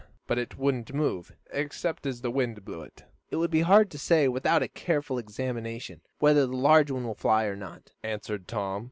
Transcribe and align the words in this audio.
But 0.25 0.39
it 0.39 0.57
wouldn't 0.57 0.95
move, 0.95 1.31
except 1.53 2.07
as 2.07 2.21
the 2.21 2.31
wind 2.31 2.65
blew 2.65 2.81
it." 2.81 3.03
"It 3.29 3.35
would 3.35 3.51
be 3.51 3.61
hard 3.61 3.91
to 3.91 3.99
say, 3.99 4.27
without 4.27 4.63
a 4.63 4.67
careful 4.67 5.19
examination, 5.19 6.01
whether 6.17 6.47
this 6.47 6.55
large 6.55 6.89
one 6.89 7.05
will 7.05 7.13
fly 7.13 7.43
or 7.45 7.55
not," 7.55 7.91
answered 8.01 8.47
Tom. 8.47 8.79